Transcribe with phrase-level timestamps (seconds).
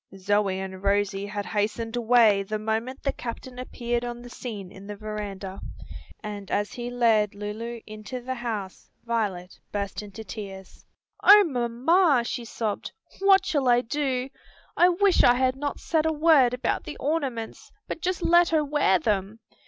[0.17, 4.87] Zoe and Rosie had hastened away the moment the captain appeared upon the scene in
[4.87, 5.61] the veranda,
[6.23, 10.83] and as he led Lulu into the house Violet burst into tears.
[11.21, 14.27] "O mamma!" she sobbed, "what shall I do?
[14.75, 18.65] I wish I had not said a word about the ornaments, but just let her
[18.65, 19.39] wear them!